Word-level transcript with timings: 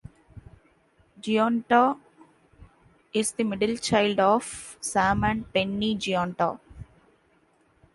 Gionta 1.21 1.99
is 3.13 3.33
the 3.33 3.43
middle 3.43 3.77
child 3.77 4.19
of 4.19 4.75
Sam 4.81 5.23
and 5.23 5.53
Penny 5.53 5.95
Gionta. 5.95 6.59